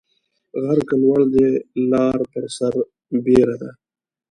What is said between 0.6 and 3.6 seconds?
غر که لوړ دى، لار پر سر بيره